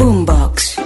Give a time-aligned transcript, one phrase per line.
[0.00, 0.80] Boombox.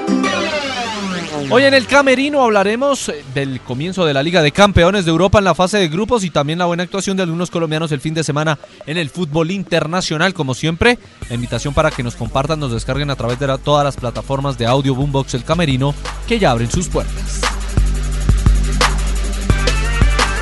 [1.48, 5.38] Hoy en el Camerino hablaremos eh, del comienzo de la Liga de Campeones de Europa
[5.38, 8.12] en la fase de grupos y también la buena actuación de algunos colombianos el fin
[8.12, 10.34] de semana en el fútbol internacional.
[10.34, 13.96] Como siempre, la invitación para que nos compartan, nos descarguen a través de todas las
[13.96, 15.94] plataformas de audio Boombox El Camerino
[16.26, 17.53] que ya abren sus puertas.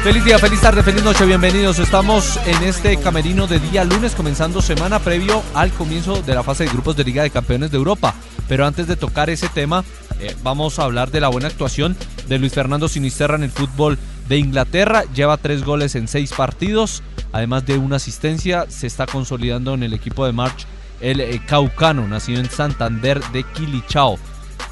[0.03, 1.79] Feliz día, feliz tarde, feliz noche, bienvenidos.
[1.79, 6.65] Estamos en este camerino de día lunes, comenzando semana previo al comienzo de la fase
[6.65, 8.13] de grupos de Liga de Campeones de Europa.
[8.49, 9.85] Pero antes de tocar ese tema,
[10.19, 13.97] eh, vamos a hablar de la buena actuación de Luis Fernando Sinisterra en el fútbol
[14.29, 15.05] de Inglaterra.
[15.15, 18.67] Lleva tres goles en seis partidos, además de una asistencia.
[18.69, 20.67] Se está consolidando en el equipo de March
[21.01, 24.19] el eh, Caucano, nacido en Santander de Quilichao.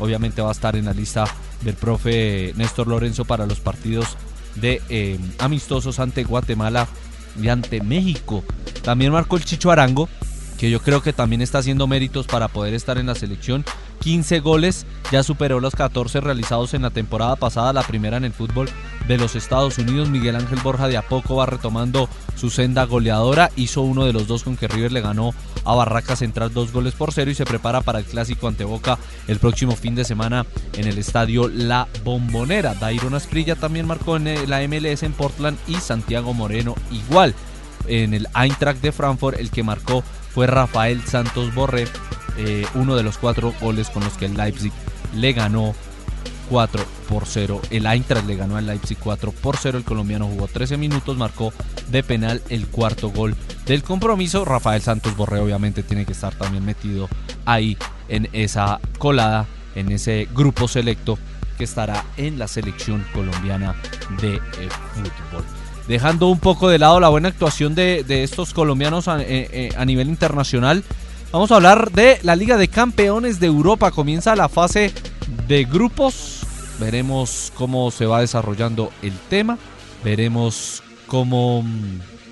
[0.01, 1.25] Obviamente va a estar en la lista
[1.61, 4.17] del profe Néstor Lorenzo para los partidos
[4.57, 6.89] de eh, amistosos ante Guatemala
[7.41, 8.45] y ante México.
[8.83, 10.09] También marcó el Chicho Arango,
[10.59, 13.65] que yo creo que también está haciendo méritos para poder estar en la selección.
[14.01, 18.33] 15 goles, ya superó los 14 realizados en la temporada pasada, la primera en el
[18.33, 18.69] fútbol
[19.07, 20.09] de los Estados Unidos.
[20.09, 23.51] Miguel Ángel Borja de a poco va retomando su senda goleadora.
[23.57, 25.35] Hizo uno de los dos con que River le ganó
[25.65, 28.99] a Barraca Central dos goles por cero y se prepara para el clásico ante Boca
[29.29, 32.75] el próximo fin de semana en el estadio La Bombonera.
[32.75, 37.35] Dairon Asprilla también marcó en eh, la MLS en Portland y Santiago Moreno igual.
[37.87, 41.89] En el Eintracht de Frankfurt el que marcó fue Rafael Santos Borré,
[42.43, 44.73] eh, uno de los cuatro goles con los que el Leipzig
[45.15, 45.75] le ganó
[46.51, 47.61] 4 por 0.
[47.71, 49.79] El Eintracht le ganó al Leipzig 4 por 0.
[49.79, 51.53] El colombiano jugó 13 minutos, marcó
[51.91, 54.45] de penal el cuarto gol del compromiso.
[54.45, 57.09] Rafael Santos Borré obviamente tiene que estar también metido
[57.45, 57.79] ahí
[58.09, 61.19] en esa colada, en ese grupo selecto
[61.57, 63.75] que estará en la selección colombiana
[64.21, 64.41] de eh,
[64.95, 65.45] fútbol.
[65.87, 70.09] Dejando un poco de lado la buena actuación de, estos colombianos a, eh, a nivel
[70.09, 70.85] internacional,
[71.33, 73.91] vamos a hablar de la Liga de Campeones de Europa.
[73.91, 74.93] Comienza la fase
[75.47, 76.41] de grupos.
[76.79, 79.59] Veremos cómo se va desarrollando el tema.
[80.03, 81.65] Veremos cómo,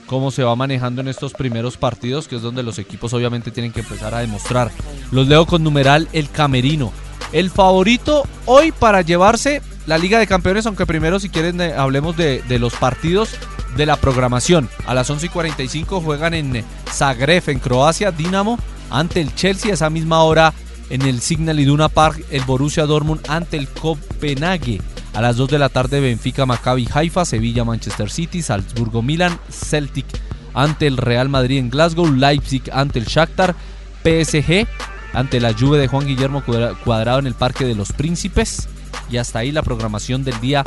[0.07, 3.73] cómo se va manejando en estos primeros partidos, que es donde los equipos obviamente tienen
[3.73, 4.71] que empezar a demostrar.
[5.11, 6.93] Los leo con numeral el camerino.
[7.33, 12.17] El favorito hoy para llevarse la Liga de Campeones, aunque primero si quieren eh, hablemos
[12.17, 13.31] de, de los partidos
[13.77, 14.69] de la programación.
[14.87, 18.59] A las 11 y 45 juegan en Zagreb, en Croacia, Dinamo
[18.91, 19.71] ante el Chelsea.
[19.71, 20.53] A esa misma hora
[20.91, 24.81] en el Signal Iduna Park, el Borussia Dortmund ante el Copenhague.
[25.15, 30.07] A las 2 de la tarde, Benfica, Maccabi, Haifa, Sevilla, Manchester City, Salzburgo, Milan, Celtic
[30.55, 33.55] ante el Real Madrid en Glasgow, Leipzig ante el Shakhtar,
[34.03, 34.67] PSG
[35.13, 38.69] ante la Juve de Juan Guillermo Cuadra- Cuadrado en el Parque de los Príncipes.
[39.11, 40.65] Y hasta ahí la programación del día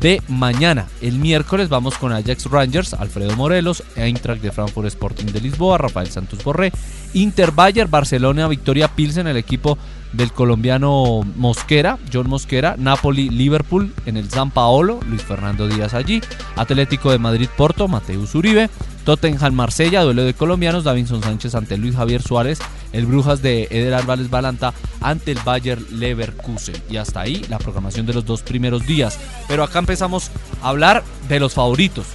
[0.00, 0.86] de mañana.
[1.00, 6.08] El miércoles vamos con Ajax Rangers, Alfredo Morelos, Eintracht de Frankfurt Sporting de Lisboa, Rafael
[6.08, 6.72] Santos Borré,
[7.14, 9.78] Inter Bayer, Barcelona, Victoria Pilsen, el equipo
[10.12, 16.20] del colombiano Mosquera, John Mosquera, Napoli, Liverpool en el San Paolo, Luis Fernando Díaz allí,
[16.56, 18.68] Atlético de Madrid, Porto, Mateus Uribe,
[19.04, 22.58] Tottenham, Marsella, duelo de colombianos, Davinson Sánchez ante Luis Javier Suárez,
[22.92, 26.82] el Brujas de Eder Álvarez Balanta ante el Bayer Leverkusen.
[26.88, 29.18] Y hasta ahí la programación de los dos primeros días.
[29.48, 30.30] Pero acá empezamos
[30.62, 32.06] a hablar de los favoritos.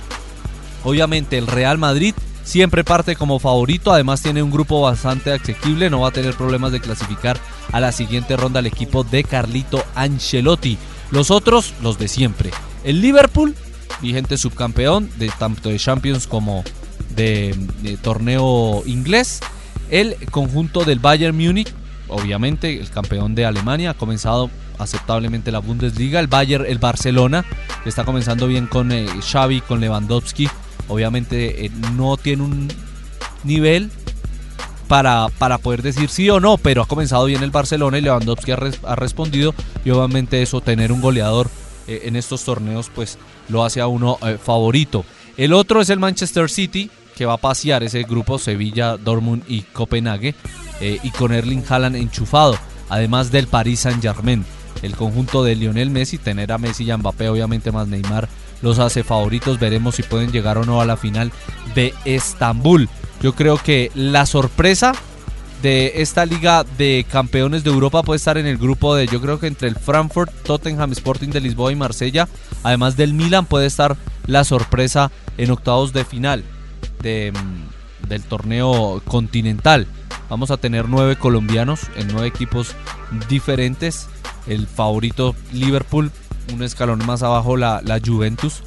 [0.84, 6.00] Obviamente el Real Madrid siempre parte como favorito, además tiene un grupo bastante asequible, no
[6.00, 7.38] va a tener problemas de clasificar
[7.74, 10.78] a la siguiente ronda el equipo de Carlito Ancelotti.
[11.12, 12.52] Los otros, los de siempre.
[12.86, 13.54] El Liverpool,
[14.02, 16.64] vigente subcampeón de tanto de Champions como
[17.18, 19.42] de, torneo inglés.
[19.90, 21.74] El conjunto del Bayern Múnich,
[22.08, 26.20] obviamente el campeón de Alemania, ha comenzado aceptablemente la Bundesliga.
[26.20, 27.44] El Bayern, el Barcelona,
[27.86, 30.48] está comenzando bien con eh, Xavi, con Lewandowski.
[30.88, 32.68] Obviamente eh, no tiene un
[33.44, 33.90] nivel
[34.88, 38.52] para, para poder decir sí o no, pero ha comenzado bien el Barcelona y Lewandowski
[38.52, 39.54] ha, res- ha respondido.
[39.84, 41.50] Obviamente eso, tener un goleador
[41.88, 43.18] eh, en estos torneos, pues
[43.50, 45.06] lo hace a uno eh, favorito.
[45.38, 49.62] El otro es el Manchester City, que va a pasear ese grupo Sevilla, Dortmund y
[49.62, 50.36] Copenhague,
[50.80, 52.56] eh, y con Erling Haaland enchufado,
[52.90, 54.46] además del Paris Saint Germain.
[54.84, 58.30] El conjunto de Lionel Messi, tener a Messi y a Mbappé, obviamente más Neymar,
[58.62, 59.60] los hace favoritos.
[59.60, 61.32] Veremos si pueden llegar o no a la final
[61.74, 62.88] de Estambul.
[63.24, 64.94] Yo creo que la sorpresa
[65.64, 69.40] de esta liga de campeones de Europa puede estar en el grupo de, yo creo
[69.40, 72.28] que entre el Frankfurt, Tottenham, Sporting de Lisboa y Marsella.
[72.62, 73.98] Además del Milan puede estar
[74.28, 76.44] la sorpresa en octavos de final
[77.02, 79.88] mm, del torneo continental.
[80.30, 82.74] Vamos a tener nueve colombianos en nueve equipos
[83.30, 84.08] diferentes.
[84.48, 86.12] El favorito Liverpool,
[86.54, 88.62] un escalón más abajo la, Juventus.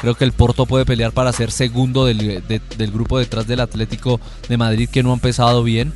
[0.00, 3.60] Creo que el Porto puede pelear para ser segundo del, de- del grupo detrás del
[3.60, 5.92] Atlético de Madrid que no ha empezado bien.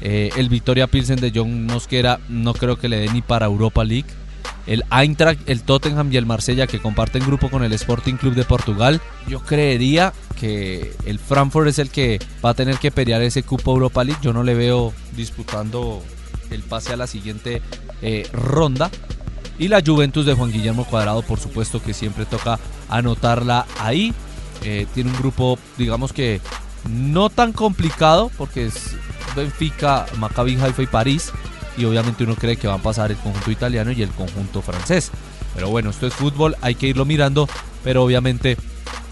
[0.00, 3.84] Eh, el Victoria Pilsen de John Mosquera no creo que le dé ni para Europa
[3.84, 4.06] League.
[4.66, 8.44] El Eintracht, el Tottenham y el Marsella que comparten grupo con el Sporting Club de
[8.44, 9.00] Portugal.
[9.28, 10.12] Yo creería
[10.42, 14.18] que el Frankfurt es el que va a tener que pelear ese cupo Europa League.
[14.24, 16.02] Yo no le veo disputando
[16.50, 17.62] el pase a la siguiente
[18.02, 18.90] eh, ronda.
[19.56, 22.58] Y la Juventus de Juan Guillermo Cuadrado, por supuesto que siempre toca
[22.88, 24.12] anotarla ahí.
[24.64, 26.40] Eh, tiene un grupo, digamos que
[26.90, 28.96] no tan complicado, porque es
[29.36, 31.30] Benfica, Maccabi Haifa y París.
[31.78, 35.12] Y obviamente uno cree que van a pasar el conjunto italiano y el conjunto francés.
[35.54, 37.48] Pero bueno, esto es fútbol, hay que irlo mirando.
[37.84, 38.56] Pero obviamente,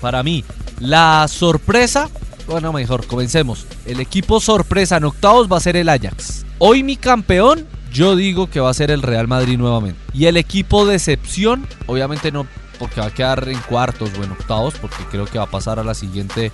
[0.00, 0.44] para mí,
[0.80, 2.10] la sorpresa,
[2.46, 3.66] bueno, mejor, comencemos.
[3.86, 6.44] El equipo sorpresa en octavos va a ser el Ajax.
[6.58, 10.00] Hoy mi campeón, yo digo que va a ser el Real Madrid nuevamente.
[10.12, 12.46] Y el equipo decepción, obviamente no
[12.80, 15.78] porque va a quedar en cuartos o en octavos, porque creo que va a pasar
[15.78, 16.50] a la siguiente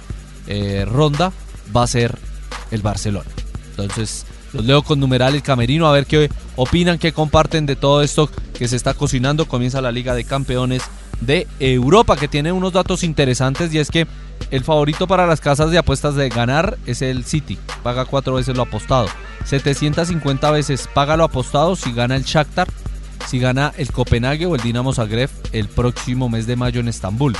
[0.48, 1.32] eh, ronda,
[1.74, 2.18] va a ser
[2.72, 3.30] el Barcelona.
[3.70, 8.02] Entonces, los leo con numeral el camerino a ver qué opinan, qué comparten de todo
[8.02, 9.46] esto que se está cocinando.
[9.46, 10.82] Comienza la Liga de Campeones
[11.20, 14.06] de Europa, que tiene unos datos interesantes y es que
[14.50, 17.58] el favorito para las casas de apuestas de ganar es el City.
[17.82, 19.08] Paga cuatro veces lo apostado.
[19.44, 22.68] 750 veces paga lo apostado si gana el Shakhtar,
[23.26, 27.34] si gana el Copenhague o el Dinamo Zagreb el próximo mes de mayo en Estambul.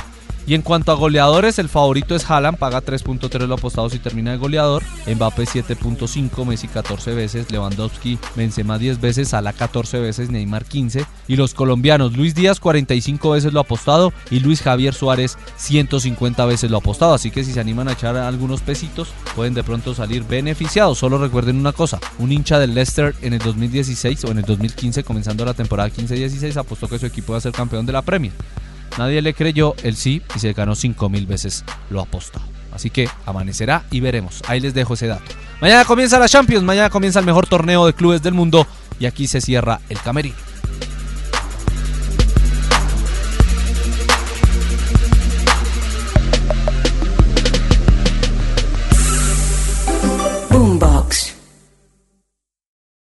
[0.47, 4.31] Y en cuanto a goleadores, el favorito es Haaland, paga 3.3 lo apostado si termina
[4.31, 4.81] de goleador.
[5.05, 11.05] Mbappé 7.5, Messi 14 veces, Lewandowski, Benzema 10 veces, Salah 14 veces, Neymar 15.
[11.27, 16.71] Y los colombianos, Luis Díaz 45 veces lo apostado y Luis Javier Suárez 150 veces
[16.71, 17.13] lo apostado.
[17.13, 20.97] Así que si se animan a echar algunos pesitos, pueden de pronto salir beneficiados.
[20.97, 25.03] Solo recuerden una cosa, un hincha del Leicester en el 2016 o en el 2015,
[25.03, 28.31] comenzando la temporada 15-16, apostó que su equipo iba a ser campeón de la Premier.
[28.97, 32.45] Nadie le creyó, él sí, y se ganó 5 mil veces lo apostado.
[32.71, 34.41] Así que amanecerá y veremos.
[34.47, 35.31] Ahí les dejo ese dato.
[35.61, 38.67] Mañana comienza la Champions, mañana comienza el mejor torneo de clubes del mundo
[38.99, 40.46] y aquí se cierra el camerino.